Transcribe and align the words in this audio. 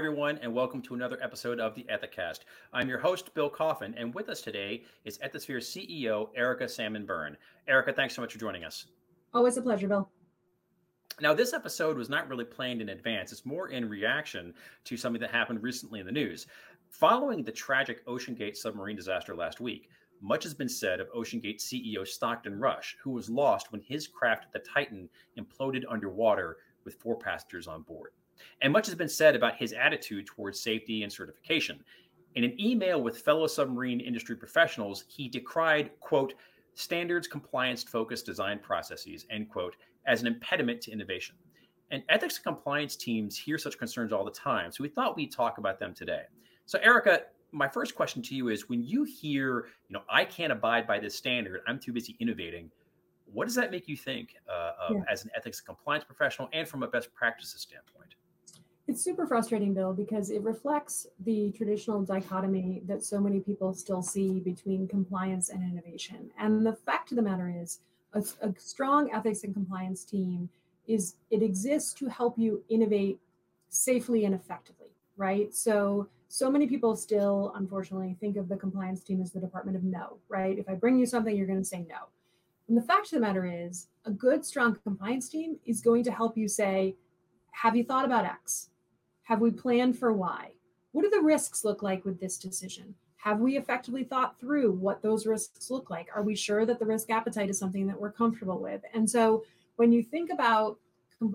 everyone, 0.00 0.38
and 0.40 0.54
welcome 0.54 0.80
to 0.80 0.94
another 0.94 1.18
episode 1.22 1.60
of 1.60 1.74
the 1.74 1.86
Ethicast. 1.92 2.38
I'm 2.72 2.88
your 2.88 2.98
host, 2.98 3.34
Bill 3.34 3.50
Coffin, 3.50 3.94
and 3.98 4.14
with 4.14 4.30
us 4.30 4.40
today 4.40 4.84
is 5.04 5.18
Ethisphere 5.18 5.58
CEO 5.58 6.30
Erica 6.34 6.66
Salmon 6.66 7.04
Byrne. 7.04 7.36
Erica, 7.68 7.92
thanks 7.92 8.14
so 8.14 8.22
much 8.22 8.32
for 8.32 8.38
joining 8.38 8.64
us. 8.64 8.86
Always 9.34 9.58
a 9.58 9.62
pleasure, 9.62 9.88
Bill. 9.88 10.08
Now, 11.20 11.34
this 11.34 11.52
episode 11.52 11.98
was 11.98 12.08
not 12.08 12.30
really 12.30 12.46
planned 12.46 12.80
in 12.80 12.88
advance. 12.88 13.30
It's 13.30 13.44
more 13.44 13.68
in 13.68 13.90
reaction 13.90 14.54
to 14.84 14.96
something 14.96 15.20
that 15.20 15.32
happened 15.32 15.62
recently 15.62 16.00
in 16.00 16.06
the 16.06 16.12
news. 16.12 16.46
Following 16.88 17.44
the 17.44 17.52
tragic 17.52 18.02
OceanGate 18.06 18.56
submarine 18.56 18.96
disaster 18.96 19.36
last 19.36 19.60
week, 19.60 19.90
much 20.22 20.44
has 20.44 20.54
been 20.54 20.66
said 20.66 21.00
of 21.00 21.12
OceanGate 21.12 21.60
CEO 21.60 22.08
Stockton 22.08 22.58
Rush, 22.58 22.96
who 23.02 23.10
was 23.10 23.28
lost 23.28 23.70
when 23.70 23.82
his 23.82 24.06
craft, 24.06 24.46
the 24.54 24.60
Titan, 24.60 25.10
imploded 25.38 25.84
underwater 25.90 26.56
with 26.86 26.94
four 26.94 27.18
passengers 27.18 27.66
on 27.66 27.82
board. 27.82 28.12
And 28.62 28.72
much 28.72 28.86
has 28.86 28.94
been 28.94 29.08
said 29.08 29.36
about 29.36 29.56
his 29.56 29.72
attitude 29.72 30.26
towards 30.26 30.60
safety 30.60 31.02
and 31.02 31.12
certification. 31.12 31.82
In 32.34 32.44
an 32.44 32.60
email 32.60 33.02
with 33.02 33.18
fellow 33.18 33.46
submarine 33.46 34.00
industry 34.00 34.36
professionals, 34.36 35.04
he 35.08 35.28
decried, 35.28 35.90
quote, 36.00 36.34
standards 36.74 37.26
compliance 37.26 37.82
focused 37.82 38.26
design 38.26 38.58
processes, 38.58 39.26
end 39.30 39.48
quote, 39.50 39.76
as 40.06 40.20
an 40.20 40.26
impediment 40.26 40.80
to 40.82 40.92
innovation. 40.92 41.34
And 41.90 42.02
ethics 42.08 42.36
and 42.36 42.44
compliance 42.44 42.94
teams 42.94 43.36
hear 43.36 43.58
such 43.58 43.78
concerns 43.78 44.12
all 44.12 44.24
the 44.24 44.30
time. 44.30 44.70
So 44.70 44.82
we 44.82 44.88
thought 44.88 45.16
we'd 45.16 45.32
talk 45.32 45.58
about 45.58 45.80
them 45.80 45.92
today. 45.92 46.22
So, 46.66 46.78
Erica, 46.78 47.22
my 47.52 47.68
first 47.68 47.96
question 47.96 48.22
to 48.22 48.34
you 48.34 48.48
is 48.48 48.68
when 48.68 48.84
you 48.84 49.02
hear, 49.02 49.66
you 49.88 49.94
know, 49.94 50.02
I 50.08 50.24
can't 50.24 50.52
abide 50.52 50.86
by 50.86 51.00
this 51.00 51.16
standard, 51.16 51.62
I'm 51.66 51.80
too 51.80 51.92
busy 51.92 52.16
innovating, 52.20 52.70
what 53.32 53.46
does 53.46 53.54
that 53.56 53.70
make 53.70 53.88
you 53.88 53.96
think 53.96 54.36
uh, 54.48 54.72
of 54.88 54.96
yeah. 54.96 55.02
as 55.10 55.24
an 55.24 55.30
ethics 55.36 55.60
and 55.60 55.66
compliance 55.66 56.04
professional 56.04 56.48
and 56.52 56.66
from 56.66 56.82
a 56.82 56.88
best 56.88 57.12
practices 57.14 57.60
standpoint? 57.60 58.14
It's 58.90 59.04
super 59.04 59.24
frustrating, 59.24 59.72
Bill, 59.72 59.92
because 59.92 60.30
it 60.30 60.42
reflects 60.42 61.06
the 61.20 61.52
traditional 61.52 62.02
dichotomy 62.02 62.82
that 62.86 63.04
so 63.04 63.20
many 63.20 63.38
people 63.38 63.72
still 63.72 64.02
see 64.02 64.40
between 64.40 64.88
compliance 64.88 65.50
and 65.50 65.62
innovation. 65.62 66.28
And 66.36 66.66
the 66.66 66.72
fact 66.72 67.12
of 67.12 67.16
the 67.16 67.22
matter 67.22 67.54
is, 67.56 67.78
a, 68.14 68.24
a 68.42 68.52
strong 68.58 69.08
ethics 69.12 69.44
and 69.44 69.54
compliance 69.54 70.04
team 70.04 70.48
is 70.88 71.14
it 71.30 71.40
exists 71.40 71.94
to 72.00 72.08
help 72.08 72.36
you 72.36 72.64
innovate 72.68 73.20
safely 73.68 74.24
and 74.24 74.34
effectively, 74.34 74.90
right? 75.16 75.54
So 75.54 76.08
so 76.26 76.50
many 76.50 76.66
people 76.66 76.96
still 76.96 77.52
unfortunately 77.54 78.16
think 78.18 78.36
of 78.36 78.48
the 78.48 78.56
compliance 78.56 79.04
team 79.04 79.22
as 79.22 79.30
the 79.30 79.38
department 79.38 79.76
of 79.76 79.84
no, 79.84 80.16
right? 80.28 80.58
If 80.58 80.68
I 80.68 80.74
bring 80.74 80.98
you 80.98 81.06
something, 81.06 81.36
you're 81.36 81.46
going 81.46 81.60
to 81.60 81.64
say 81.64 81.86
no. 81.88 82.08
And 82.66 82.76
the 82.76 82.82
fact 82.82 83.06
of 83.06 83.12
the 83.12 83.20
matter 83.20 83.46
is, 83.46 83.86
a 84.04 84.10
good, 84.10 84.44
strong 84.44 84.76
compliance 84.82 85.28
team 85.28 85.60
is 85.64 85.80
going 85.80 86.02
to 86.02 86.10
help 86.10 86.36
you 86.36 86.48
say, 86.48 86.96
Have 87.52 87.76
you 87.76 87.84
thought 87.84 88.04
about 88.04 88.24
X? 88.24 88.69
Have 89.30 89.40
we 89.40 89.52
planned 89.52 89.96
for 89.96 90.12
why? 90.12 90.50
What 90.90 91.02
do 91.02 91.08
the 91.08 91.20
risks 91.20 91.64
look 91.64 91.84
like 91.84 92.04
with 92.04 92.18
this 92.18 92.36
decision? 92.36 92.96
Have 93.18 93.38
we 93.38 93.56
effectively 93.56 94.02
thought 94.02 94.40
through 94.40 94.72
what 94.72 95.02
those 95.02 95.24
risks 95.24 95.70
look 95.70 95.88
like? 95.88 96.08
Are 96.12 96.24
we 96.24 96.34
sure 96.34 96.66
that 96.66 96.80
the 96.80 96.84
risk 96.84 97.10
appetite 97.10 97.48
is 97.48 97.56
something 97.56 97.86
that 97.86 98.00
we're 98.00 98.10
comfortable 98.10 98.58
with? 98.58 98.82
And 98.92 99.08
so 99.08 99.44
when 99.76 99.92
you 99.92 100.02
think 100.02 100.32
about 100.32 100.78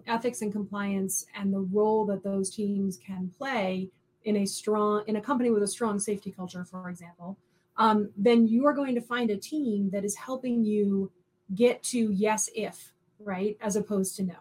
ethics 0.07 0.41
and 0.41 0.51
compliance 0.51 1.25
and 1.39 1.53
the 1.53 1.61
role 1.71 2.05
that 2.07 2.21
those 2.21 2.49
teams 2.49 2.97
can 2.97 3.31
play 3.38 3.89
in 4.25 4.35
a 4.35 4.45
strong 4.45 5.05
in 5.07 5.16
a 5.16 5.21
company 5.21 5.49
with 5.49 5.63
a 5.63 5.67
strong 5.67 5.97
safety 5.97 6.31
culture 6.31 6.66
for 6.66 6.89
example 6.89 7.38
um, 7.77 8.09
then 8.17 8.47
you 8.47 8.66
are 8.66 8.73
going 8.73 8.95
to 8.95 9.01
find 9.01 9.29
a 9.29 9.38
team 9.38 9.91
that 9.91 10.03
is 10.03 10.16
helping 10.16 10.63
you 10.63 11.11
get 11.53 11.83
to 11.83 12.11
yes 12.11 12.49
if 12.55 12.91
right 13.19 13.55
as 13.61 13.75
opposed 13.75 14.16
to 14.16 14.23
no 14.23 14.35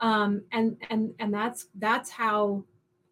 um, 0.00 0.42
and 0.52 0.78
and 0.88 1.12
and 1.18 1.34
that's 1.34 1.66
that's 1.74 2.08
how 2.08 2.64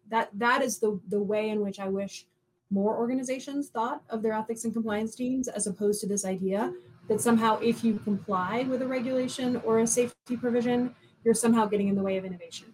that 0.09 0.29
that 0.33 0.61
is 0.61 0.79
the 0.79 0.99
the 1.09 1.19
way 1.19 1.49
in 1.49 1.61
which 1.61 1.79
I 1.79 1.87
wish 1.87 2.25
more 2.69 2.97
organizations 2.97 3.69
thought 3.69 4.03
of 4.09 4.21
their 4.21 4.33
ethics 4.33 4.65
and 4.65 4.73
compliance 4.73 5.15
teams 5.15 5.47
as 5.47 5.67
opposed 5.67 6.01
to 6.01 6.07
this 6.07 6.25
idea 6.25 6.73
that 7.07 7.21
somehow 7.21 7.59
if 7.59 7.83
you 7.83 7.99
comply 7.99 8.65
with 8.69 8.81
a 8.81 8.87
regulation 8.87 9.61
or 9.63 9.79
a 9.79 9.87
safety 9.87 10.35
provision 10.35 10.93
you're 11.23 11.33
somehow 11.33 11.65
getting 11.65 11.87
in 11.87 11.95
the 11.95 12.03
way 12.03 12.17
of 12.17 12.25
innovation. 12.25 12.73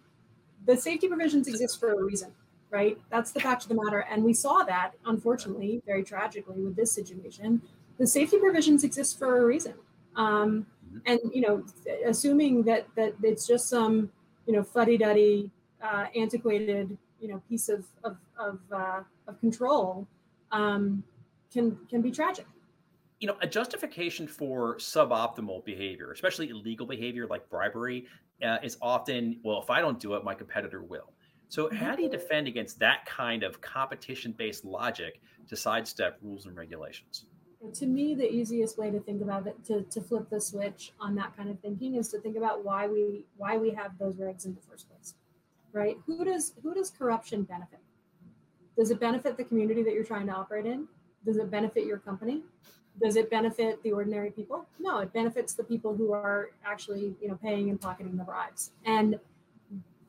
The 0.66 0.76
safety 0.76 1.08
provisions 1.08 1.48
exist 1.48 1.78
for 1.78 1.92
a 1.92 2.02
reason 2.02 2.32
right? 2.74 2.98
That's 3.08 3.30
the 3.30 3.38
fact 3.38 3.62
of 3.62 3.68
the 3.68 3.76
matter. 3.82 4.00
And 4.10 4.24
we 4.24 4.34
saw 4.34 4.64
that 4.64 4.94
unfortunately 5.06 5.80
very 5.86 6.02
tragically 6.02 6.60
with 6.60 6.74
this 6.74 6.90
situation. 6.90 7.62
The 7.98 8.06
safety 8.06 8.38
provisions 8.38 8.82
exist 8.82 9.16
for 9.16 9.38
a 9.40 9.46
reason. 9.46 9.74
Um, 10.16 10.66
and 11.06 11.18
you 11.32 11.40
know 11.40 11.64
assuming 12.06 12.62
that 12.64 12.86
that 12.94 13.14
it's 13.22 13.46
just 13.46 13.68
some 13.68 14.10
you 14.46 14.52
know 14.52 14.62
fuddy-duddy 14.62 15.50
uh, 15.82 16.06
antiquated 16.14 16.96
you 17.24 17.30
know 17.30 17.42
piece 17.48 17.70
of 17.70 17.86
of 18.04 18.18
of, 18.38 18.58
uh, 18.70 19.00
of 19.26 19.40
control 19.40 20.06
um, 20.52 21.02
can 21.50 21.78
can 21.88 22.02
be 22.02 22.10
tragic. 22.10 22.46
You 23.20 23.28
know, 23.28 23.36
a 23.40 23.46
justification 23.46 24.28
for 24.28 24.76
suboptimal 24.76 25.64
behavior, 25.64 26.12
especially 26.12 26.50
illegal 26.50 26.86
behavior 26.86 27.26
like 27.26 27.48
bribery, 27.48 28.06
uh, 28.44 28.58
is 28.62 28.76
often, 28.82 29.40
well, 29.42 29.62
if 29.62 29.70
I 29.70 29.80
don't 29.80 29.98
do 29.98 30.14
it, 30.14 30.24
my 30.24 30.34
competitor 30.34 30.82
will. 30.82 31.14
So, 31.48 31.66
mm-hmm. 31.66 31.76
how 31.76 31.96
do 31.96 32.02
you 32.02 32.10
defend 32.10 32.46
against 32.46 32.78
that 32.80 33.06
kind 33.06 33.42
of 33.42 33.62
competition 33.62 34.32
based 34.32 34.66
logic 34.66 35.22
to 35.48 35.56
sidestep 35.56 36.18
rules 36.20 36.44
and 36.44 36.54
regulations? 36.54 37.24
To 37.72 37.86
me, 37.86 38.14
the 38.14 38.30
easiest 38.30 38.76
way 38.76 38.90
to 38.90 39.00
think 39.00 39.22
about 39.22 39.46
it, 39.46 39.64
to, 39.68 39.84
to 39.84 40.02
flip 40.02 40.28
the 40.28 40.38
switch 40.38 40.92
on 41.00 41.14
that 41.14 41.34
kind 41.34 41.48
of 41.48 41.58
thinking, 41.60 41.94
is 41.94 42.08
to 42.08 42.18
think 42.18 42.36
about 42.36 42.62
why 42.62 42.86
we 42.86 43.24
why 43.38 43.56
we 43.56 43.70
have 43.70 43.96
those 43.98 44.16
regs 44.16 44.44
in 44.44 44.54
the 44.54 44.60
first 44.68 44.90
place 44.90 45.14
right? 45.74 45.98
Who 46.06 46.24
does 46.24 46.54
who 46.62 46.72
does 46.72 46.88
corruption 46.88 47.42
benefit? 47.42 47.80
Does 48.78 48.90
it 48.90 48.98
benefit 48.98 49.36
the 49.36 49.44
community 49.44 49.82
that 49.82 49.92
you're 49.92 50.04
trying 50.04 50.26
to 50.28 50.32
operate 50.32 50.64
in? 50.64 50.88
Does 51.26 51.36
it 51.36 51.50
benefit 51.50 51.84
your 51.84 51.98
company? 51.98 52.42
Does 53.02 53.16
it 53.16 53.28
benefit 53.28 53.82
the 53.82 53.92
ordinary 53.92 54.30
people? 54.30 54.66
No, 54.78 54.98
it 54.98 55.12
benefits 55.12 55.54
the 55.54 55.64
people 55.64 55.94
who 55.94 56.12
are 56.12 56.50
actually, 56.64 57.14
you 57.20 57.28
know, 57.28 57.38
paying 57.42 57.68
and 57.70 57.80
pocketing 57.80 58.16
the 58.16 58.24
bribes. 58.24 58.70
And 58.84 59.18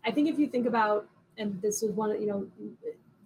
I 0.05 0.11
think 0.11 0.29
if 0.29 0.37
you 0.37 0.47
think 0.47 0.67
about, 0.67 1.07
and 1.37 1.59
this 1.61 1.81
was 1.81 1.91
one, 1.91 2.19
you 2.21 2.27
know, 2.27 2.47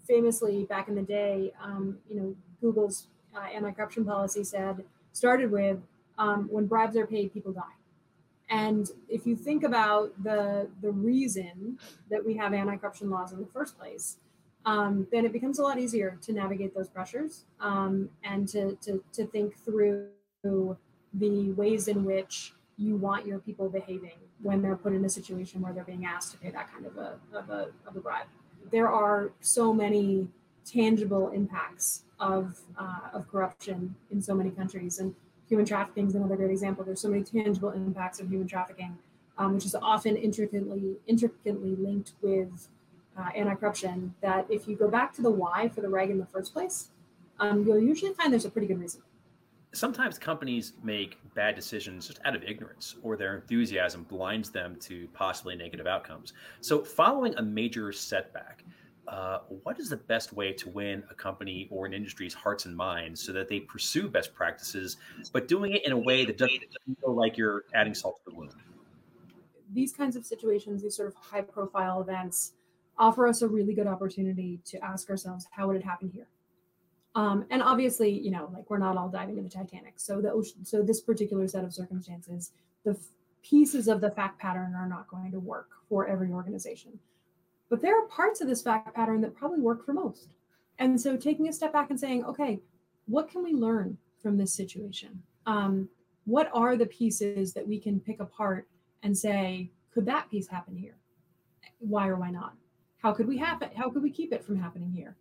famously 0.07 0.63
back 0.63 0.87
in 0.87 0.95
the 0.95 1.01
day, 1.01 1.53
um, 1.61 1.97
you 2.09 2.15
know, 2.15 2.35
Google's 2.61 3.07
uh, 3.35 3.47
anti-corruption 3.53 4.05
policy 4.05 4.43
said 4.43 4.83
started 5.11 5.51
with 5.51 5.77
um, 6.17 6.47
when 6.49 6.65
bribes 6.65 6.95
are 6.95 7.07
paid, 7.07 7.33
people 7.33 7.51
die. 7.51 7.78
And 8.49 8.89
if 9.07 9.27
you 9.27 9.35
think 9.35 9.63
about 9.63 10.11
the 10.23 10.69
the 10.81 10.91
reason 10.91 11.77
that 12.09 12.25
we 12.25 12.35
have 12.37 12.53
anti-corruption 12.53 13.09
laws 13.09 13.31
in 13.31 13.39
the 13.39 13.47
first 13.47 13.77
place, 13.77 14.17
um, 14.65 15.07
then 15.11 15.25
it 15.25 15.31
becomes 15.31 15.59
a 15.59 15.63
lot 15.63 15.79
easier 15.79 16.17
to 16.21 16.33
navigate 16.33 16.75
those 16.75 16.89
pressures 16.89 17.45
um, 17.59 18.09
and 18.23 18.47
to, 18.49 18.75
to 18.81 19.03
to 19.13 19.25
think 19.27 19.55
through 19.63 20.07
the 20.43 21.51
ways 21.51 21.87
in 21.87 22.03
which 22.03 22.53
you 22.77 22.95
want 22.95 23.25
your 23.25 23.39
people 23.39 23.69
behaving 23.69 24.17
when 24.41 24.61
they're 24.61 24.75
put 24.75 24.93
in 24.93 25.03
a 25.03 25.09
situation 25.09 25.61
where 25.61 25.73
they're 25.73 25.83
being 25.83 26.05
asked 26.05 26.31
to 26.31 26.37
pay 26.37 26.49
that 26.49 26.71
kind 26.71 26.85
of 26.85 26.97
a 26.97 27.19
of 27.33 27.49
a, 27.49 27.67
of 27.87 27.95
a 27.95 27.99
bribe. 27.99 28.27
There 28.71 28.89
are 28.89 29.31
so 29.41 29.73
many 29.73 30.27
tangible 30.65 31.29
impacts 31.29 32.03
of 32.19 32.59
uh, 32.77 33.09
of 33.13 33.27
corruption 33.29 33.95
in 34.11 34.21
so 34.21 34.33
many 34.33 34.51
countries 34.51 34.99
and 34.99 35.13
human 35.49 35.65
trafficking 35.65 36.07
is 36.07 36.15
another 36.15 36.35
great 36.35 36.51
example. 36.51 36.85
There's 36.85 37.01
so 37.01 37.09
many 37.09 37.23
tangible 37.23 37.71
impacts 37.71 38.19
of 38.19 38.29
human 38.29 38.47
trafficking, 38.47 38.97
um, 39.37 39.55
which 39.55 39.65
is 39.65 39.75
often 39.75 40.15
intricately 40.15 40.97
intricately 41.07 41.75
linked 41.75 42.13
with 42.21 42.69
uh, 43.17 43.29
anti-corruption. 43.35 44.13
That 44.21 44.45
if 44.49 44.67
you 44.67 44.75
go 44.75 44.87
back 44.87 45.13
to 45.15 45.21
the 45.21 45.31
why 45.31 45.69
for 45.69 45.81
the 45.81 45.89
reg 45.89 46.11
in 46.11 46.19
the 46.19 46.25
first 46.27 46.53
place, 46.53 46.89
um, 47.39 47.65
you'll 47.65 47.79
usually 47.79 48.13
find 48.13 48.31
there's 48.31 48.45
a 48.45 48.49
pretty 48.49 48.67
good 48.67 48.79
reason. 48.79 49.01
Sometimes 49.71 50.17
companies 50.17 50.73
make 50.83 51.19
bad 51.35 51.55
decisions 51.55 52.07
just 52.07 52.19
out 52.25 52.35
of 52.35 52.43
ignorance, 52.43 52.95
or 53.03 53.15
their 53.15 53.35
enthusiasm 53.35 54.03
blinds 54.03 54.49
them 54.49 54.75
to 54.81 55.07
possibly 55.13 55.55
negative 55.55 55.85
outcomes. 55.85 56.33
So, 56.61 56.83
following 56.83 57.35
a 57.35 57.41
major 57.41 57.91
setback, 57.91 58.63
uh, 59.09 59.39
what 59.63 59.79
is 59.79 59.89
the 59.89 59.97
best 59.97 60.33
way 60.33 60.53
to 60.53 60.69
win 60.69 61.03
a 61.09 61.15
company 61.15 61.67
or 61.71 61.87
an 61.87 61.93
industry's 61.93 62.33
hearts 62.33 62.65
and 62.65 62.75
minds 62.75 63.19
so 63.19 63.31
that 63.33 63.49
they 63.49 63.59
pursue 63.59 64.07
best 64.07 64.33
practices, 64.35 64.97
but 65.33 65.47
doing 65.47 65.73
it 65.73 65.85
in 65.85 65.91
a 65.91 65.97
way 65.97 66.25
that 66.25 66.37
doesn't 66.37 66.63
feel 67.01 67.15
like 67.15 67.35
you're 67.35 67.65
adding 67.73 67.95
salt 67.95 68.17
to 68.23 68.29
the 68.29 68.37
wound? 68.37 68.53
These 69.73 69.93
kinds 69.93 70.15
of 70.15 70.25
situations, 70.25 70.83
these 70.83 70.95
sort 70.95 71.07
of 71.07 71.15
high 71.15 71.41
profile 71.41 72.01
events, 72.01 72.53
offer 72.99 73.27
us 73.27 73.41
a 73.41 73.47
really 73.47 73.73
good 73.73 73.87
opportunity 73.87 74.59
to 74.65 74.83
ask 74.83 75.09
ourselves, 75.09 75.47
how 75.49 75.67
would 75.67 75.75
it 75.75 75.83
happen 75.83 76.11
here? 76.13 76.27
Um, 77.15 77.45
and 77.49 77.63
obviously, 77.63 78.11
you 78.11 78.29
know, 78.29 78.51
like 78.53 78.69
we're 78.69 78.77
not 78.77 78.95
all 78.95 79.09
diving 79.09 79.37
into 79.37 79.49
the 79.49 79.55
Titanic. 79.55 79.93
So 79.95 80.21
the 80.21 80.31
ocean, 80.31 80.63
so 80.63 80.83
this 80.83 81.01
particular 81.01 81.47
set 81.47 81.63
of 81.63 81.73
circumstances, 81.73 82.51
the 82.83 82.91
f- 82.91 82.97
pieces 83.41 83.87
of 83.87 84.01
the 84.01 84.11
fact 84.11 84.39
pattern 84.39 84.75
are 84.75 84.87
not 84.87 85.07
going 85.07 85.31
to 85.31 85.39
work 85.39 85.69
for 85.87 86.07
every 86.07 86.31
organization. 86.31 86.99
But 87.69 87.81
there 87.81 87.97
are 87.97 88.07
parts 88.07 88.41
of 88.41 88.47
this 88.47 88.61
fact 88.61 88.95
pattern 88.95 89.21
that 89.21 89.35
probably 89.35 89.59
work 89.59 89.85
for 89.85 89.93
most. 89.93 90.33
And 90.79 90.99
so 90.99 91.17
taking 91.17 91.47
a 91.47 91.53
step 91.53 91.73
back 91.73 91.89
and 91.89 91.99
saying, 91.99 92.25
okay, 92.25 92.59
what 93.05 93.29
can 93.29 93.43
we 93.43 93.53
learn 93.53 93.97
from 94.21 94.37
this 94.37 94.53
situation? 94.53 95.21
Um, 95.45 95.89
what 96.25 96.49
are 96.53 96.75
the 96.75 96.85
pieces 96.85 97.53
that 97.53 97.67
we 97.67 97.79
can 97.79 97.99
pick 97.99 98.19
apart 98.19 98.67
and 99.03 99.17
say, 99.17 99.71
could 99.93 100.05
that 100.05 100.29
piece 100.29 100.47
happen 100.47 100.75
here? 100.75 100.95
Why 101.79 102.07
or 102.07 102.15
why 102.17 102.31
not? 102.31 102.53
how 102.99 103.13
could 103.13 103.27
we 103.27 103.37
happen? 103.37 103.69
How 103.75 103.89
could 103.89 104.03
we 104.03 104.11
keep 104.11 104.31
it 104.31 104.43
from 104.43 104.57
happening 104.57 104.91
here? 104.91 105.15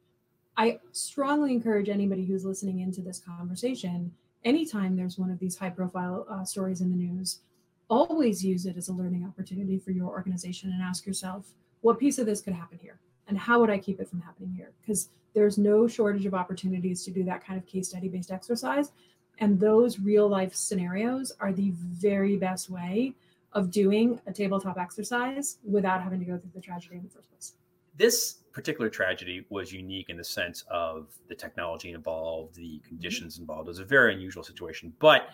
I 0.57 0.81
strongly 0.93 1.53
encourage 1.53 1.89
anybody 1.89 2.25
who's 2.27 2.45
listening 2.45 2.81
into 2.81 3.01
this 3.01 3.21
conversation, 3.21 4.13
anytime 4.45 4.97
there's 4.97 5.19
one 5.19 5.31
of 5.31 5.39
these 5.39 5.57
high 5.57 5.71
profile 5.71 6.27
uh, 6.29 6.45
stories 6.45 6.81
in 6.81 6.91
the 6.91 6.97
news, 6.97 7.41
always 7.89 8.45
use 8.45 8.67
it 8.67 8.77
as 8.77 8.89
a 8.89 8.93
learning 8.93 9.25
opportunity 9.25 9.79
for 9.79 9.93
your 9.93 10.09
organization 10.09 10.71
and 10.73 10.83
ask 10.83 11.07
yourself, 11.07 11.47
what 11.81 11.99
piece 11.99 12.19
of 12.19 12.27
this 12.27 12.41
could 12.41 12.55
happen 12.55 12.79
here? 12.81 12.99
And 13.29 13.37
how 13.37 13.61
would 13.61 13.71
I 13.71 13.79
keep 13.79 14.01
it 14.01 14.09
from 14.09 14.21
happening 14.21 14.53
here? 14.57 14.73
Because 14.81 15.09
there's 15.35 15.59
no 15.59 15.87
shortage 15.87 16.27
of 16.27 16.35
opportunities 16.35 17.05
to 17.05 17.11
do 17.11 17.23
that 17.25 17.45
kind 17.45 17.59
of 17.59 17.67
case 17.67 17.89
study 17.89 18.09
based 18.09 18.31
exercise. 18.31 18.93
And 19.39 19.61
those 19.61 20.01
real 20.01 20.29
life 20.29 20.55
scenarios 20.55 21.33
are 21.39 21.53
the 21.53 21.73
very 21.75 22.37
best 22.37 22.71
way 22.71 23.15
of 23.53 23.71
doing 23.71 24.21
a 24.27 24.33
tabletop 24.33 24.79
exercise 24.79 25.59
without 25.65 26.03
having 26.03 26.19
to 26.21 26.25
go 26.25 26.39
through 26.39 26.51
the 26.55 26.61
tragedy 26.61 26.97
in 26.97 27.05
the 27.05 27.11
first 27.11 27.31
place. 27.31 27.55
This 27.97 28.39
particular 28.53 28.89
tragedy 28.91 29.47
was 29.51 29.73
unique 29.73 30.09
in 30.09 30.17
the 30.17 30.25
sense 30.25 30.65
of 30.71 31.09
the 31.29 31.35
technology 31.35 31.93
involved, 31.93 32.55
the 32.55 32.63
mm-hmm. 32.63 32.89
conditions 32.89 33.35
mm-hmm. 33.35 33.43
involved. 33.43 33.69
It 33.69 33.71
was 33.71 33.79
a 33.79 33.85
very 33.85 34.15
unusual 34.15 34.43
situation. 34.43 34.93
But 34.99 35.31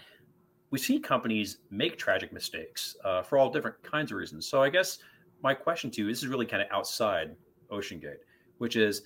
we 0.71 0.79
see 0.79 0.99
companies 0.99 1.59
make 1.71 1.97
tragic 1.99 2.33
mistakes 2.33 2.97
uh, 3.05 3.23
for 3.23 3.39
all 3.39 3.51
different 3.51 3.83
kinds 3.83 4.11
of 4.11 4.19
reasons. 4.19 4.47
So 4.47 4.63
I 4.63 4.71
guess 4.71 4.99
my 5.45 5.55
question 5.55 5.91
to 5.91 6.03
you 6.03 6.09
this 6.09 6.23
is 6.23 6.27
really 6.27 6.47
kind 6.47 6.63
of 6.63 6.69
outside 6.73 7.37
OceanGate, 7.71 8.17
which 8.59 8.75
is 8.75 9.03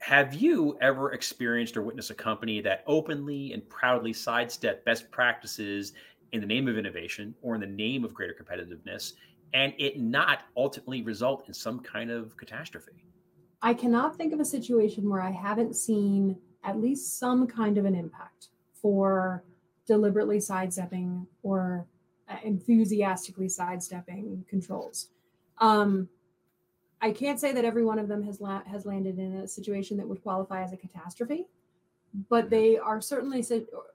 have 0.00 0.34
you 0.34 0.76
ever 0.80 1.12
experienced 1.12 1.76
or 1.76 1.82
witnessed 1.82 2.10
a 2.10 2.14
company 2.14 2.60
that 2.60 2.82
openly 2.86 3.52
and 3.52 3.66
proudly 3.68 4.12
sidestep 4.12 4.84
best 4.84 5.10
practices 5.10 5.92
in 6.32 6.40
the 6.40 6.46
name 6.46 6.66
of 6.66 6.76
innovation 6.76 7.34
or 7.40 7.54
in 7.54 7.60
the 7.60 7.66
name 7.66 8.04
of 8.04 8.12
greater 8.12 8.34
competitiveness 8.34 9.12
and 9.54 9.72
it 9.78 10.00
not 10.00 10.44
ultimately 10.56 11.02
result 11.02 11.46
in 11.46 11.54
some 11.54 11.80
kind 11.80 12.10
of 12.10 12.36
catastrophe? 12.36 13.04
I 13.62 13.74
cannot 13.74 14.16
think 14.16 14.32
of 14.32 14.40
a 14.40 14.44
situation 14.44 15.08
where 15.08 15.20
I 15.20 15.30
haven't 15.30 15.76
seen 15.76 16.36
at 16.64 16.80
least 16.80 17.18
some 17.18 17.46
kind 17.46 17.78
of 17.78 17.84
an 17.84 17.94
impact 17.94 18.48
for 18.72 19.44
deliberately 19.86 20.40
sidestepping 20.40 21.26
or 21.42 21.86
uh, 22.28 22.36
enthusiastically 22.42 23.48
sidestepping 23.48 24.44
controls. 24.48 25.10
Um, 25.60 26.08
I 27.02 27.12
can't 27.12 27.40
say 27.40 27.52
that 27.52 27.64
every 27.64 27.84
one 27.84 27.98
of 27.98 28.08
them 28.08 28.22
has 28.24 28.40
la- 28.40 28.64
has 28.64 28.84
landed 28.84 29.18
in 29.18 29.36
a 29.36 29.48
situation 29.48 29.96
that 29.96 30.08
would 30.08 30.22
qualify 30.22 30.62
as 30.62 30.72
a 30.72 30.76
catastrophe, 30.76 31.46
but 32.28 32.50
they 32.50 32.76
are 32.78 33.00
certainly 33.00 33.44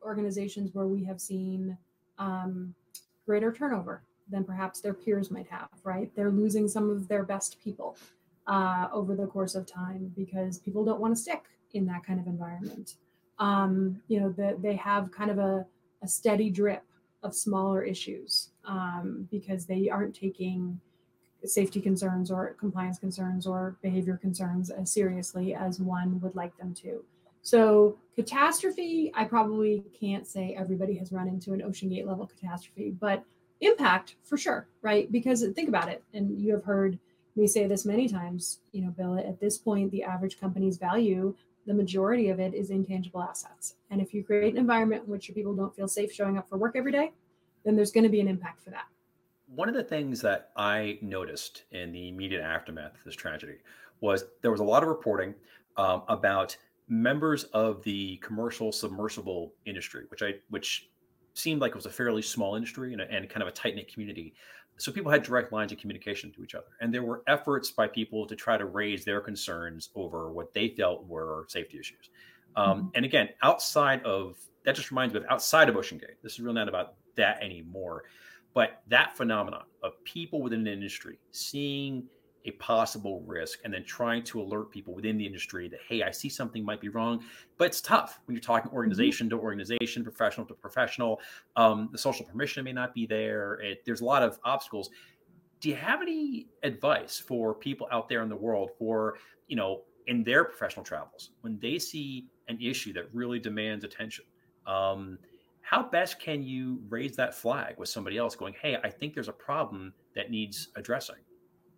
organizations 0.04 0.74
where 0.74 0.88
we 0.88 1.04
have 1.04 1.22
seen 1.22 1.78
um, 2.18 2.74
greater 3.26 3.52
turnover 3.52 4.04
than 4.30 4.44
perhaps 4.44 4.82
their 4.82 4.94
peers 4.94 5.30
might 5.30 5.48
have. 5.48 5.70
Right? 5.84 6.12
They're 6.16 6.32
losing 6.32 6.68
some 6.68 6.90
of 6.90 7.08
their 7.08 7.24
best 7.24 7.60
people 7.64 7.98
uh, 8.48 8.88
over 8.92 9.16
the 9.16 9.28
course 9.28 9.56
of 9.56 9.66
time 9.66 10.12
because 10.16 10.60
people 10.60 10.84
don't 10.84 11.00
want 11.00 11.16
to 11.16 11.22
stick 11.22 11.44
in 11.74 11.86
that 11.88 12.04
kind 12.06 12.20
of 12.20 12.28
environment. 12.28 12.96
Um, 13.38 14.02
you 14.08 14.20
know, 14.20 14.30
the, 14.30 14.58
they 14.62 14.76
have 14.78 15.12
kind 15.12 15.30
of 15.30 15.40
a, 15.40 15.66
a 16.02 16.08
steady 16.08 16.50
drip 16.50 16.84
of 17.22 17.36
smaller 17.36 17.84
issues 17.84 18.50
um, 18.66 19.28
because 19.30 19.66
they 19.66 19.90
aren't 19.90 20.16
taking 20.16 20.80
safety 21.48 21.82
concerns 21.82 22.32
or 22.32 22.56
compliance 22.60 23.00
concerns 23.00 23.46
or 23.48 23.76
behavior 23.82 24.18
concerns 24.18 24.70
as 24.70 24.92
seriously 24.92 25.54
as 25.54 25.80
one 25.80 26.20
would 26.22 26.36
like 26.36 26.56
them 26.58 26.74
to. 26.76 27.04
So, 27.42 27.98
catastrophe, 28.16 29.12
I 29.14 29.26
probably 29.26 29.84
can't 30.00 30.26
say 30.26 30.56
everybody 30.58 30.98
has 30.98 31.12
run 31.12 31.28
into 31.28 31.54
an 31.54 31.62
OceanGate 31.62 32.08
level 32.08 32.26
catastrophe, 32.28 32.96
but 33.00 33.24
impact 33.62 34.16
for 34.24 34.38
sure, 34.38 34.68
right? 34.82 35.12
Because 35.12 35.46
think 35.56 35.70
about 35.70 35.90
it, 35.90 36.04
and 36.14 36.40
you 36.40 36.54
have 36.54 36.64
heard 36.64 36.98
me 37.36 37.48
say 37.48 37.68
this 37.68 37.86
many 37.86 38.08
times, 38.08 38.62
you 38.72 38.82
know, 38.82 38.90
Bill, 38.90 39.18
at 39.18 39.40
this 39.40 39.58
point, 39.58 39.92
the 39.92 40.04
average 40.04 40.40
company's 40.40 40.78
value, 40.78 41.36
the 41.68 41.74
majority 41.74 42.30
of 42.30 42.40
it 42.40 42.54
is 42.54 42.70
intangible 42.70 43.22
assets. 43.22 43.76
And 43.92 44.02
if 44.02 44.14
you 44.14 44.24
create 44.24 44.54
an 44.54 44.60
environment 44.60 45.04
in 45.06 45.12
which 45.12 45.28
your 45.28 45.36
people 45.36 45.56
don't 45.56 45.76
feel 45.76 45.88
safe 45.88 46.12
showing 46.12 46.38
up 46.38 46.50
for 46.50 46.58
work 46.58 46.76
every 46.76 46.92
day, 46.92 47.12
then 47.64 47.76
there's 47.76 47.92
going 47.92 48.04
to 48.04 48.10
be 48.10 48.22
an 48.22 48.28
impact 48.28 48.64
for 48.64 48.70
that 48.70 48.86
one 49.48 49.70
of 49.70 49.76
the 49.76 49.84
things 49.84 50.22
that 50.22 50.52
I 50.56 50.98
noticed 51.02 51.64
in 51.72 51.92
the 51.92 52.10
immediate 52.10 52.42
aftermath 52.42 52.96
of 52.96 53.04
this 53.04 53.16
tragedy 53.16 53.58
was 54.02 54.26
there 54.42 54.52
was 54.52 54.60
a 54.60 54.64
lot 54.64 54.84
of 54.84 54.90
reporting 54.90 55.36
um, 55.78 56.04
about 56.08 56.56
members 56.88 57.46
of 57.46 57.84
the 57.84 58.18
commercial 58.18 58.72
submersible 58.72 59.54
industry, 59.66 60.06
which 60.10 60.22
I 60.22 60.36
which 60.50 60.90
seemed 61.34 61.62
like 61.62 61.72
it 61.72 61.76
was 61.76 61.86
a 61.86 61.92
fairly 61.92 62.22
small 62.22 62.56
industry 62.56 62.94
and, 62.94 63.02
a, 63.02 63.12
and 63.12 63.30
kind 63.30 63.42
of 63.42 63.50
a 63.50 63.52
tight 63.52 63.76
knit 63.76 63.92
community. 63.92 64.34
So 64.78 64.92
people 64.92 65.12
had 65.12 65.24
direct 65.24 65.54
lines 65.54 65.72
of 65.72 65.78
communication 65.78 66.32
to 66.34 66.44
each 66.44 66.56
other, 66.56 66.68
and 66.82 66.94
there 66.94 67.04
were 67.04 67.24
efforts 67.28 67.72
by 67.72 67.88
people 67.88 68.26
to 68.28 68.36
try 68.36 68.58
to 68.58 68.66
raise 68.66 69.06
their 69.06 69.22
concerns 69.22 69.90
over 69.96 70.32
what 70.32 70.54
they 70.54 70.70
felt 70.70 71.08
were 71.08 71.46
safety 71.48 71.80
issues. 71.80 72.10
Um, 72.56 72.78
mm-hmm. 72.78 72.88
And 72.96 73.06
again, 73.06 73.30
outside 73.42 74.04
of 74.04 74.38
that, 74.66 74.76
just 74.76 74.92
reminds 74.92 75.14
me 75.14 75.22
of 75.22 75.26
outside 75.30 75.70
of 75.70 75.76
OceanGate. 75.76 76.22
This 76.24 76.34
is 76.34 76.40
really 76.40 76.56
not 76.56 76.68
about 76.68 76.96
that 77.16 77.42
anymore. 77.42 78.04
But 78.56 78.82
that 78.88 79.16
phenomenon 79.16 79.66
of 79.84 80.04
people 80.06 80.42
within 80.42 80.62
an 80.62 80.68
industry 80.68 81.20
seeing 81.32 82.08
a 82.46 82.52
possible 82.52 83.22
risk 83.26 83.60
and 83.66 83.74
then 83.74 83.84
trying 83.84 84.24
to 84.24 84.42
alert 84.42 84.72
people 84.72 84.94
within 84.94 85.18
the 85.18 85.26
industry 85.26 85.68
that, 85.68 85.80
hey, 85.90 86.04
I 86.04 86.12
see 86.12 86.30
something 86.30 86.64
might 86.64 86.80
be 86.80 86.90
wrong. 86.90 87.24
But 87.58 87.66
it's 87.66 87.82
tough 87.82 88.20
when 88.26 88.36
you're 88.36 88.42
talking 88.42 88.70
mm-hmm. 88.70 88.78
organization 88.78 89.30
to 89.32 89.38
organization, 89.38 90.04
professional 90.04 90.46
to 90.48 90.54
professional. 90.54 91.20
Um, 91.56 91.90
the 91.92 91.98
social 91.98 92.26
permission 92.26 92.64
may 92.64 92.72
not 92.72 92.94
be 92.94 93.06
there. 93.06 93.56
It, 93.56 93.84
there's 93.86 94.02
a 94.02 94.06
lot 94.06 94.24
of 94.24 94.40
obstacles. 94.46 94.90
Do 95.60 95.70
you 95.70 95.76
have 95.76 96.02
any 96.02 96.48
advice 96.64 97.20
for 97.20 97.54
people 97.54 97.88
out 97.92 98.08
there 98.08 98.22
in 98.22 98.30
the 98.30 98.36
world 98.36 98.70
for, 98.78 99.18
you 99.48 99.56
know, 99.56 99.82
in 100.08 100.24
their 100.24 100.46
professional 100.46 100.86
travels 100.86 101.32
when 101.42 101.60
they 101.60 101.80
see 101.80 102.28
an 102.48 102.60
issue 102.62 102.94
that 102.94 103.14
really 103.14 103.40
demands 103.40 103.84
attention? 103.84 104.24
Um, 104.68 105.18
how 105.66 105.82
best 105.82 106.20
can 106.20 106.44
you 106.44 106.80
raise 106.90 107.16
that 107.16 107.34
flag 107.34 107.74
with 107.80 107.90
somebody 107.90 108.20
else 108.20 108.36
going, 108.36 108.54
hey, 108.62 108.78
I 108.84 108.90
think 108.90 109.16
there's 109.16 109.30
a 109.30 109.34
problem 109.34 109.94
that 110.16 110.30
needs 110.30 110.70
addressing? 110.76 111.16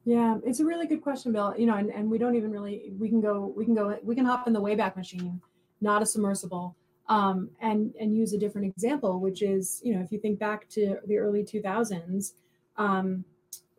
Yeah, 0.03 0.37
it's 0.45 0.59
a 0.59 0.65
really 0.65 0.87
good 0.87 1.01
question, 1.01 1.31
Bill. 1.31 1.55
You 1.57 1.67
know, 1.67 1.75
and, 1.75 1.89
and 1.91 2.11
we 2.11 2.17
don't 2.17 2.35
even 2.35 2.51
really 2.51 2.91
we 2.99 3.07
can 3.07 3.21
go 3.21 3.53
we 3.55 3.63
can 3.63 3.73
go 3.73 3.97
we 4.03 4.13
can 4.13 4.25
hop 4.25 4.45
in 4.45 4.51
the 4.53 4.61
Wayback 4.61 4.97
Machine, 4.97 5.41
not 5.79 6.01
a 6.01 6.05
submersible, 6.05 6.75
um, 7.07 7.49
and 7.61 7.93
and 7.99 8.15
use 8.15 8.33
a 8.33 8.37
different 8.37 8.67
example, 8.67 9.21
which 9.21 9.41
is 9.41 9.81
you 9.83 9.95
know 9.95 10.01
if 10.01 10.11
you 10.11 10.19
think 10.19 10.37
back 10.37 10.67
to 10.69 10.97
the 11.07 11.17
early 11.17 11.43
2000s, 11.43 12.33
um, 12.75 13.23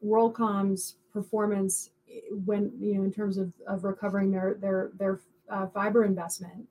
WorldCom's 0.04 0.96
performance 1.12 1.90
eh, 2.10 2.20
when 2.46 2.72
you 2.80 2.94
know 2.94 3.04
in 3.04 3.12
terms 3.12 3.36
of, 3.36 3.52
of 3.66 3.84
recovering 3.84 4.30
their 4.30 4.56
their 4.60 4.90
their 4.98 5.20
uh, 5.50 5.66
fiber 5.66 6.04
investment 6.04 6.66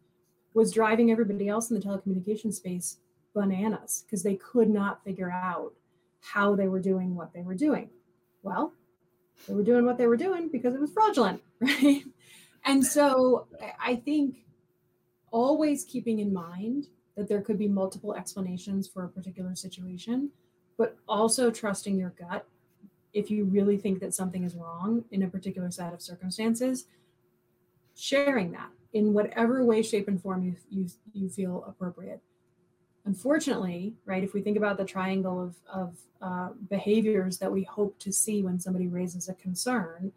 was 0.56 0.72
driving 0.74 1.12
everybody 1.12 1.48
else 1.48 1.70
in 1.70 1.80
the 1.80 1.84
telecommunications 1.84 2.56
space 2.56 2.98
bananas 3.38 4.04
because 4.06 4.24
they 4.24 4.36
could 4.36 4.70
not 4.70 5.04
figure 5.04 5.32
out 5.32 5.74
how 6.22 6.56
they 6.56 6.68
were 6.68 6.80
doing 6.80 7.16
what 7.16 7.34
they 7.34 7.42
were 7.42 7.56
doing. 7.56 7.90
Well, 8.44 8.74
they 9.48 9.54
were 9.54 9.64
doing 9.64 9.86
what 9.86 9.98
they 9.98 10.08
were 10.08 10.18
doing 10.18 10.50
because 10.50 10.74
it 10.74 10.82
was 10.82 10.92
fraudulent, 10.92 11.42
right? 11.60 12.04
And 12.66 12.86
so 12.86 13.48
I 13.80 13.96
think 13.96 14.46
always 15.32 15.86
keeping 15.86 16.20
in 16.20 16.34
mind 16.34 16.88
that 17.16 17.28
there 17.28 17.42
could 17.42 17.58
be 17.58 17.68
multiple 17.68 18.14
explanations 18.14 18.88
for 18.88 19.04
a 19.04 19.10
particular 19.10 19.56
situation, 19.56 20.32
but 20.78 20.98
also 21.08 21.50
trusting 21.50 21.98
your 21.98 22.14
gut 22.20 22.46
if 23.14 23.32
you 23.32 23.46
really 23.46 23.78
think 23.78 24.00
that 24.00 24.14
something 24.14 24.44
is 24.44 24.56
wrong 24.56 25.06
in 25.12 25.24
a 25.24 25.28
particular 25.28 25.72
set 25.72 25.94
of 25.94 26.02
circumstances, 26.02 26.86
sharing 27.96 28.52
that 28.52 28.70
in 28.94 29.14
whatever 29.14 29.64
way, 29.64 29.82
shape, 29.82 30.08
and 30.08 30.22
form 30.22 30.44
you, 30.44 30.56
you, 30.70 30.88
you 31.14 31.30
feel 31.30 31.64
appropriate 31.68 32.22
unfortunately, 33.08 33.94
right, 34.06 34.24
if 34.24 34.34
we 34.34 34.42
think 34.42 34.58
about 34.58 34.78
the 34.78 34.84
triangle 34.84 35.42
of, 35.42 35.56
of 35.74 35.98
uh, 36.22 36.50
behaviors 36.70 37.38
that 37.38 37.52
we 37.52 37.64
hope 37.64 37.98
to 38.00 38.12
see 38.12 38.44
when 38.44 38.60
somebody 38.60 38.88
raises 38.88 39.30
a 39.30 39.34
concern, 39.36 40.12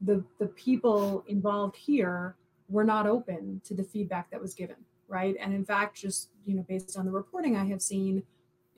the, 0.00 0.24
the 0.38 0.46
people 0.46 1.22
involved 1.28 1.76
here 1.76 2.34
were 2.70 2.84
not 2.84 3.06
open 3.06 3.60
to 3.64 3.74
the 3.74 3.84
feedback 3.84 4.30
that 4.30 4.40
was 4.40 4.54
given, 4.54 4.76
right? 5.08 5.36
And 5.38 5.54
in 5.54 5.64
fact, 5.64 5.96
just 5.96 6.30
you 6.46 6.54
know, 6.54 6.64
based 6.66 6.96
on 6.96 7.04
the 7.04 7.12
reporting 7.12 7.54
I 7.54 7.66
have 7.66 7.82
seen, 7.82 8.22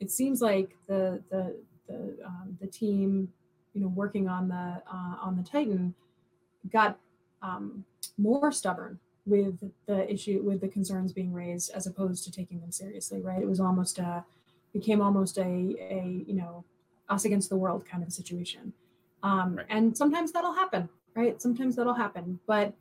it 0.01 0.11
seems 0.11 0.43
like 0.43 0.77
the 0.87 1.23
the 1.31 1.57
the 1.89 2.17
um, 2.25 2.59
the 2.61 2.67
team, 2.67 3.33
you 3.73 3.81
know, 3.81 3.89
working 3.89 4.29
on 4.29 4.49
the 4.49 4.83
uh, 4.93 5.17
on 5.21 5.37
the 5.37 5.43
Titan, 5.43 5.95
got 6.71 6.99
um, 7.43 7.85
more 8.17 8.53
stubborn 8.53 8.99
with 9.29 9.73
the 9.87 10.11
issue 10.13 10.43
with 10.45 10.61
the 10.61 10.69
concerns 10.69 11.13
being 11.13 11.33
raised 11.33 11.71
as 11.73 11.87
opposed 11.87 12.25
to 12.25 12.33
taking 12.33 12.61
them 12.61 12.73
seriously 12.73 13.21
right? 13.21 13.43
It 13.43 13.49
was 13.49 13.61
almost 13.61 13.99
a 13.99 14.25
became 14.73 15.01
almost 15.01 15.39
a 15.39 15.43
a 15.43 16.25
you 16.27 16.35
know 16.35 16.65
us 17.09 17.25
against 17.25 17.49
the 17.49 17.57
world 17.57 17.85
kind 17.87 18.03
of 18.03 18.13
situation. 18.13 18.73
Um, 19.23 19.57
right. 19.57 19.67
and 19.69 19.97
sometimes 19.97 20.33
that'll 20.33 20.55
happen 20.55 20.89
right? 21.15 21.41
Sometimes 21.43 21.75
that'll 21.77 21.95
happen. 21.95 22.39
But 22.47 22.75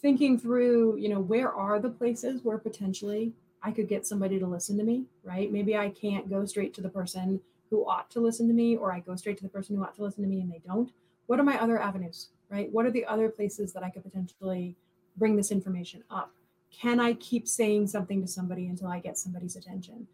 thinking 0.00 0.38
through 0.38 0.96
you 0.96 1.08
know 1.08 1.20
where 1.20 1.52
are 1.52 1.78
the 1.80 1.88
places 1.88 2.44
where 2.44 2.58
potentially 2.58 3.32
i 3.62 3.70
could 3.70 3.88
get 3.88 4.06
somebody 4.06 4.38
to 4.38 4.46
listen 4.46 4.76
to 4.76 4.84
me 4.84 5.04
right? 5.24 5.50
Maybe 5.50 5.76
i 5.76 5.88
can't 5.88 6.28
go 6.28 6.44
straight 6.44 6.74
to 6.74 6.80
the 6.80 6.88
person 6.88 7.40
who 7.70 7.88
ought 7.88 8.10
to 8.10 8.20
listen 8.20 8.46
to 8.46 8.54
me 8.54 8.76
or 8.76 8.92
i 8.92 9.00
go 9.00 9.16
straight 9.16 9.38
to 9.38 9.42
the 9.42 9.48
person 9.48 9.74
who 9.74 9.82
ought 9.82 9.94
to 9.96 10.02
listen 10.02 10.22
to 10.22 10.28
me 10.28 10.40
and 10.40 10.50
they 10.52 10.60
don't. 10.66 10.92
What 11.26 11.40
are 11.40 11.44
my 11.44 11.60
other 11.60 11.80
avenues 11.80 12.28
right? 12.50 12.70
What 12.72 12.86
are 12.86 12.90
the 12.90 13.04
other 13.04 13.28
places 13.28 13.72
that 13.72 13.82
I 13.82 13.90
could 13.90 14.04
potentially 14.04 14.76
bring 15.16 15.36
this 15.36 15.50
information 15.50 16.02
up? 16.10 16.32
Can 16.70 17.00
I 17.00 17.14
keep 17.14 17.48
saying 17.48 17.86
something 17.86 18.20
to 18.20 18.28
somebody 18.28 18.66
until 18.66 18.88
I 18.88 19.00
get 19.00 19.18
somebody's 19.18 19.56
attention? 19.56 20.06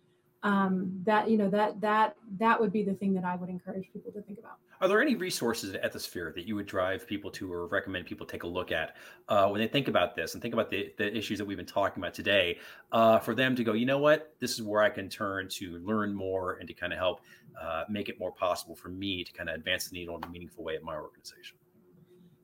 um, 0.43 1.01
that 1.05 1.31
you 1.31 1.39
know 1.39 1.49
that 1.51 1.81
that 1.81 2.17
that 2.39 2.61
would 2.61 2.73
be 2.73 2.83
the 2.83 2.95
thing 2.95 3.15
that 3.15 3.25
I 3.25 3.37
would 3.37 3.49
encourage 3.49 3.93
people 3.93 4.11
to 4.13 4.23
think 4.23 4.39
about. 4.39 4.57
Are 4.81 4.89
there 4.89 5.01
any 5.01 5.15
resources 5.15 5.73
at 5.73 5.83
Ethisphere 5.85 6.35
that 6.35 6.45
you 6.45 6.57
would 6.57 6.67
drive 6.67 7.07
people 7.07 7.31
to 7.33 7.53
or 7.53 7.69
recommend 7.69 8.07
people 8.07 8.27
take 8.27 8.43
a 8.43 8.49
look 8.49 8.73
at 8.73 8.97
uh, 9.29 9.47
when 9.47 9.61
they 9.61 9.69
think 9.69 9.87
about 9.87 10.17
this 10.17 10.35
and 10.35 10.43
think 10.43 10.55
about 10.55 10.71
the, 10.71 10.93
the 10.99 11.17
issues 11.17 11.39
that 11.39 11.45
we've 11.45 11.57
been 11.57 11.65
talking 11.65 12.03
about 12.03 12.15
today? 12.15 12.59
Uh, 12.91 13.21
for 13.21 13.33
them 13.33 13.55
to 13.55 13.63
go, 13.63 13.75
you 13.75 13.87
know 13.87 13.99
what, 13.99 14.35
this 14.41 14.55
is 14.55 14.63
where 14.63 14.83
I 14.83 14.91
can 14.91 15.09
turn 15.09 15.49
to 15.51 15.79
learn 15.85 16.13
more 16.13 16.55
and 16.55 16.67
to 16.67 16.75
kind 16.75 16.93
of 16.93 16.99
help 16.99 17.21
uh, 17.63 17.85
make 17.89 18.09
it 18.09 18.19
more 18.19 18.33
possible 18.33 18.75
for 18.75 18.89
me 18.89 19.23
to 19.23 19.33
kind 19.33 19.49
of 19.49 19.55
advance 19.55 19.87
the 19.87 19.95
needle 19.97 20.17
in 20.17 20.25
a 20.25 20.29
meaningful 20.29 20.65
way 20.65 20.75
at 20.75 20.83
my 20.83 20.97
organization. 20.97 21.59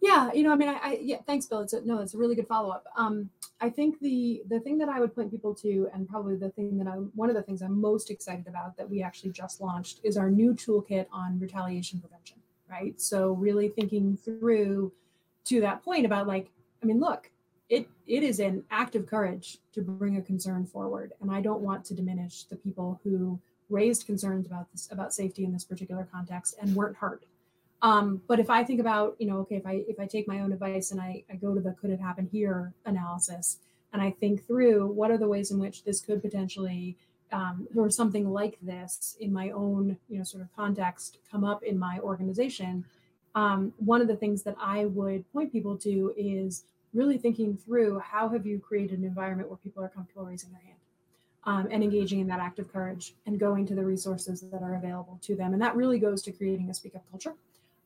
Yeah, 0.00 0.32
you 0.32 0.44
know, 0.44 0.52
I 0.52 0.56
mean, 0.56 0.68
I, 0.68 0.78
I 0.82 0.98
yeah, 1.00 1.18
thanks, 1.26 1.46
Bill. 1.46 1.60
It's 1.60 1.72
a, 1.72 1.84
no, 1.84 1.98
it's 2.00 2.14
a 2.14 2.18
really 2.18 2.34
good 2.34 2.46
follow 2.46 2.70
up. 2.70 2.86
Um, 2.96 3.30
I 3.60 3.68
think 3.68 3.98
the 4.00 4.42
the 4.48 4.60
thing 4.60 4.78
that 4.78 4.88
I 4.88 5.00
would 5.00 5.14
point 5.14 5.30
people 5.30 5.54
to, 5.56 5.88
and 5.92 6.08
probably 6.08 6.36
the 6.36 6.50
thing 6.50 6.78
that 6.78 6.86
I'm 6.86 7.10
one 7.14 7.28
of 7.28 7.34
the 7.34 7.42
things 7.42 7.62
I'm 7.62 7.80
most 7.80 8.10
excited 8.10 8.46
about 8.46 8.76
that 8.76 8.88
we 8.88 9.02
actually 9.02 9.32
just 9.32 9.60
launched 9.60 10.00
is 10.04 10.16
our 10.16 10.30
new 10.30 10.54
toolkit 10.54 11.06
on 11.12 11.38
retaliation 11.40 12.00
prevention. 12.00 12.38
Right. 12.70 13.00
So 13.00 13.32
really 13.32 13.68
thinking 13.68 14.16
through 14.16 14.92
to 15.46 15.60
that 15.62 15.82
point 15.82 16.04
about 16.04 16.26
like, 16.26 16.50
I 16.82 16.86
mean, 16.86 17.00
look, 17.00 17.30
it 17.68 17.88
it 18.06 18.22
is 18.22 18.38
an 18.38 18.62
act 18.70 18.94
of 18.94 19.06
courage 19.06 19.58
to 19.72 19.82
bring 19.82 20.16
a 20.16 20.22
concern 20.22 20.64
forward, 20.64 21.12
and 21.20 21.30
I 21.30 21.40
don't 21.40 21.60
want 21.60 21.84
to 21.86 21.94
diminish 21.94 22.44
the 22.44 22.56
people 22.56 23.00
who 23.02 23.40
raised 23.68 24.06
concerns 24.06 24.46
about 24.46 24.70
this 24.70 24.88
about 24.92 25.12
safety 25.12 25.44
in 25.44 25.52
this 25.52 25.64
particular 25.64 26.08
context 26.10 26.56
and 26.60 26.74
weren't 26.74 26.96
heard 26.96 27.24
um, 27.82 28.20
but 28.26 28.40
if 28.40 28.50
I 28.50 28.64
think 28.64 28.80
about, 28.80 29.16
you 29.18 29.26
know, 29.26 29.38
okay, 29.38 29.56
if 29.56 29.66
I 29.66 29.84
if 29.88 30.00
I 30.00 30.06
take 30.06 30.26
my 30.26 30.40
own 30.40 30.52
advice 30.52 30.90
and 30.90 31.00
I, 31.00 31.22
I 31.30 31.36
go 31.36 31.54
to 31.54 31.60
the 31.60 31.72
could 31.72 31.90
it 31.90 32.00
happen 32.00 32.28
here 32.30 32.72
analysis 32.86 33.58
and 33.92 34.02
I 34.02 34.10
think 34.10 34.46
through 34.46 34.88
what 34.88 35.10
are 35.10 35.18
the 35.18 35.28
ways 35.28 35.50
in 35.50 35.58
which 35.58 35.84
this 35.84 36.00
could 36.00 36.22
potentially 36.22 36.96
um, 37.30 37.68
or 37.76 37.90
something 37.90 38.30
like 38.30 38.58
this 38.62 39.16
in 39.20 39.32
my 39.32 39.50
own, 39.50 39.96
you 40.08 40.18
know, 40.18 40.24
sort 40.24 40.42
of 40.42 40.54
context 40.56 41.18
come 41.30 41.44
up 41.44 41.62
in 41.62 41.78
my 41.78 41.98
organization, 42.00 42.84
um, 43.34 43.72
one 43.76 44.00
of 44.00 44.08
the 44.08 44.16
things 44.16 44.42
that 44.42 44.56
I 44.60 44.86
would 44.86 45.30
point 45.32 45.52
people 45.52 45.76
to 45.78 46.14
is 46.16 46.64
really 46.94 47.18
thinking 47.18 47.56
through 47.56 47.98
how 47.98 48.28
have 48.30 48.46
you 48.46 48.58
created 48.58 48.98
an 48.98 49.04
environment 49.04 49.48
where 49.50 49.58
people 49.58 49.84
are 49.84 49.88
comfortable 49.88 50.24
raising 50.24 50.50
their 50.50 50.62
hand 50.62 50.78
um, 51.44 51.68
and 51.70 51.82
engaging 51.82 52.20
in 52.20 52.26
that 52.28 52.40
act 52.40 52.58
of 52.58 52.72
courage 52.72 53.14
and 53.26 53.38
going 53.38 53.66
to 53.66 53.74
the 53.74 53.84
resources 53.84 54.40
that 54.40 54.62
are 54.62 54.74
available 54.74 55.18
to 55.22 55.36
them. 55.36 55.52
And 55.52 55.60
that 55.60 55.76
really 55.76 55.98
goes 55.98 56.22
to 56.22 56.32
creating 56.32 56.70
a 56.70 56.74
speak 56.74 56.96
up 56.96 57.04
culture. 57.10 57.34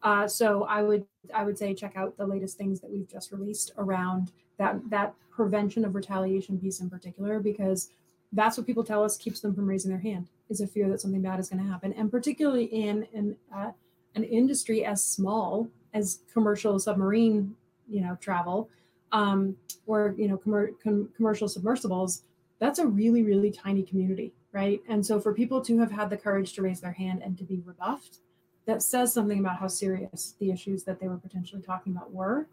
Uh, 0.03 0.27
so 0.27 0.65
I 0.65 0.83
would 0.83 1.07
I 1.33 1.45
would 1.45 1.57
say 1.57 1.75
check 1.75 1.97
out 1.97 2.17
the 2.17 2.27
latest 2.27 2.59
things 2.59 2.81
that 2.81 2.91
we've 2.91 3.09
just 3.09 3.33
released 3.33 3.73
around 3.79 4.33
that 4.59 4.79
that 4.91 5.15
prevention 5.31 5.85
of 5.85 5.95
retaliation 5.95 6.59
piece 6.59 6.81
in 6.81 6.91
particular 6.91 7.41
because 7.41 7.89
that's 8.33 8.57
what 8.57 8.67
people 8.67 8.85
tell 8.85 9.05
us 9.05 9.17
keeps 9.17 9.41
them 9.41 9.55
from 9.55 9.67
raising 9.67 9.91
their 9.91 10.01
hand 10.01 10.29
is 10.49 10.61
a 10.61 10.67
fear 10.67 10.89
that 10.89 11.01
something 11.01 11.23
bad 11.23 11.39
is 11.39 11.49
going 11.49 11.63
to 11.63 11.71
happen. 11.71 11.93
And 11.93 12.11
particularly 12.11 12.65
in 12.65 13.07
in 13.13 13.37
uh, 13.55 13.73
an 14.15 14.25
industry 14.25 14.85
as 14.85 15.05
small 15.05 15.69
as 15.95 16.21
commercial 16.33 16.79
submarine 16.79 17.55
you 17.89 18.01
know 18.01 18.17
travel 18.21 18.69
um, 19.13 19.57
or 19.87 20.15
you 20.19 20.29
know 20.29 20.37
com- 20.37 20.77
com- 20.83 21.09
commercial 21.17 21.49
submersibles 21.49 22.23
that's 22.59 22.79
a 22.79 22.87
really 22.87 23.23
really 23.23 23.51
tiny 23.51 23.83
community 23.83 24.33
right? 24.53 24.83
And 24.89 25.05
so 25.05 25.19
for 25.19 25.33
people 25.33 25.63
to 25.63 25.79
have 25.79 25.91
had 25.91 26.11
the 26.11 26.17
courage 26.17 26.53
to 26.55 26.63
raise 26.63 26.81
their 26.81 26.93
hand 26.93 27.23
and 27.23 27.37
to 27.39 27.45
be 27.45 27.63
rebuffed 27.65 28.19
that 28.67 28.83
says 28.83 29.13
something 29.13 29.39
about 29.39 29.59
how 29.59 29.67
serious 29.67 30.35
the 30.39 30.51
issues 30.51 30.85
that 30.85 31.01
they 31.01 31.09
were 31.09 31.17
potentially 31.17 31.63
talking 31.63 31.95
about 31.95 32.13
were. 32.13 32.47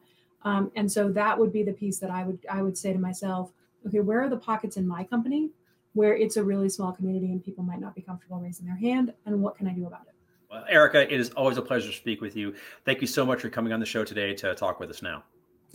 Um, 0.43 0.71
and 0.75 0.91
so 0.91 1.11
that 1.11 1.37
would 1.37 1.51
be 1.51 1.63
the 1.63 1.73
piece 1.73 1.99
that 1.99 2.09
I 2.09 2.23
would 2.23 2.39
I 2.49 2.61
would 2.61 2.77
say 2.77 2.93
to 2.93 2.99
myself, 2.99 3.51
okay, 3.85 3.99
where 3.99 4.21
are 4.23 4.29
the 4.29 4.37
pockets 4.37 4.77
in 4.77 4.87
my 4.87 5.03
company 5.03 5.51
where 5.93 6.15
it's 6.15 6.37
a 6.37 6.43
really 6.43 6.69
small 6.69 6.91
community 6.91 7.31
and 7.31 7.43
people 7.43 7.63
might 7.63 7.79
not 7.79 7.95
be 7.95 8.01
comfortable 8.01 8.39
raising 8.39 8.65
their 8.65 8.75
hand, 8.75 9.13
and 9.25 9.41
what 9.41 9.57
can 9.57 9.67
I 9.67 9.73
do 9.73 9.87
about 9.87 10.01
it? 10.07 10.13
Well, 10.49 10.63
Erica, 10.69 11.11
it 11.11 11.19
is 11.19 11.29
always 11.31 11.57
a 11.57 11.61
pleasure 11.61 11.89
to 11.89 11.95
speak 11.95 12.21
with 12.21 12.35
you. 12.35 12.55
Thank 12.85 13.01
you 13.01 13.07
so 13.07 13.25
much 13.25 13.41
for 13.41 13.49
coming 13.49 13.73
on 13.73 13.79
the 13.79 13.85
show 13.85 14.03
today 14.03 14.33
to 14.35 14.55
talk 14.55 14.79
with 14.79 14.89
us 14.89 15.01
now. 15.01 15.23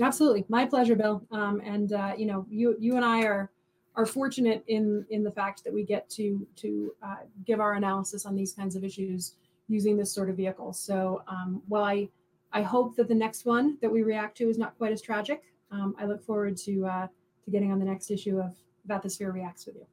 Absolutely, 0.01 0.45
my 0.49 0.65
pleasure, 0.65 0.97
Bill. 0.97 1.23
Um, 1.31 1.61
and 1.65 1.93
uh, 1.93 2.15
you 2.17 2.27
know, 2.27 2.47
you 2.49 2.77
you 2.81 2.97
and 2.97 3.05
I 3.05 3.23
are 3.23 3.51
are 3.97 4.07
fortunate 4.07 4.65
in 4.67 5.05
in 5.11 5.23
the 5.23 5.31
fact 5.31 5.63
that 5.65 5.73
we 5.73 5.85
get 5.85 6.09
to 6.11 6.47
to 6.57 6.95
uh, 7.03 7.17
give 7.45 7.61
our 7.61 7.75
analysis 7.75 8.27
on 8.27 8.35
these 8.35 8.53
kinds 8.53 8.75
of 8.75 8.83
issues 8.83 9.35
using 9.69 9.97
this 9.97 10.13
sort 10.13 10.31
of 10.31 10.37
vehicle. 10.37 10.73
So 10.73 11.23
um, 11.29 11.63
while 11.69 11.85
I, 11.85 12.09
I 12.53 12.63
hope 12.63 12.97
that 12.97 13.09
the 13.09 13.15
next 13.15 13.47
one 13.47 13.79
that 13.81 13.91
we 13.91 14.03
react 14.03 14.37
to 14.39 14.49
is 14.49 14.59
not 14.59 14.77
quite 14.77 14.93
as 14.93 15.03
tragic, 15.03 15.43
um, 15.71 15.95
I 15.99 16.05
look 16.05 16.23
forward 16.23 16.57
to, 16.59 16.87
uh, 16.87 17.07
to 17.45 17.51
getting 17.51 17.73
on 17.73 17.79
the 17.79 17.85
next 17.85 18.11
issue 18.11 18.39
of 18.39 18.57
Ethisphere 18.89 19.33
Reacts 19.33 19.67
with 19.67 19.77
you. 19.77 19.87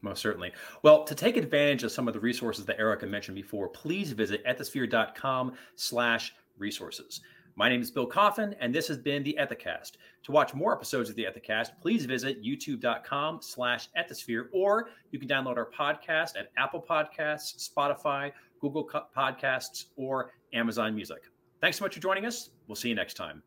Most 0.00 0.20
certainly. 0.20 0.52
Well, 0.82 1.04
to 1.04 1.14
take 1.14 1.36
advantage 1.36 1.82
of 1.82 1.90
some 1.90 2.06
of 2.06 2.14
the 2.14 2.20
resources 2.20 2.64
that 2.66 2.78
Erica 2.78 3.06
mentioned 3.06 3.34
before, 3.34 3.68
please 3.68 4.12
visit 4.12 4.44
ethisphere.com 4.46 5.54
slash 5.74 6.34
resources. 6.56 7.20
My 7.56 7.68
name 7.68 7.82
is 7.82 7.90
Bill 7.90 8.06
Coffin, 8.06 8.54
and 8.60 8.72
this 8.72 8.86
has 8.86 8.98
been 8.98 9.24
the 9.24 9.36
Ethicast. 9.40 9.96
To 10.22 10.30
watch 10.30 10.54
more 10.54 10.72
episodes 10.72 11.10
of 11.10 11.16
the 11.16 11.24
Ethicast, 11.24 11.70
please 11.80 12.04
visit 12.04 12.40
youtube.com 12.40 13.40
slash 13.42 13.88
ethisphere, 13.98 14.44
or 14.52 14.90
you 15.10 15.18
can 15.18 15.28
download 15.28 15.56
our 15.56 15.68
podcast 15.68 16.38
at 16.38 16.52
Apple 16.56 16.84
Podcasts, 16.88 17.68
Spotify, 17.68 18.30
Google 18.60 18.88
Podcasts, 19.16 19.86
or 19.96 20.32
Amazon 20.52 20.94
Music. 20.94 21.22
Thanks 21.60 21.78
so 21.78 21.84
much 21.84 21.94
for 21.94 22.00
joining 22.00 22.26
us. 22.26 22.50
We'll 22.66 22.76
see 22.76 22.88
you 22.88 22.94
next 22.94 23.14
time. 23.14 23.42